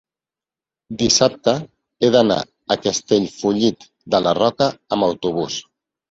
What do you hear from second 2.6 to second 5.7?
a Castellfollit de la Roca amb autobús.